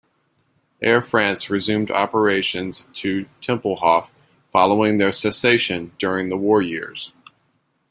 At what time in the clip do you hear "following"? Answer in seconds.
4.51-4.97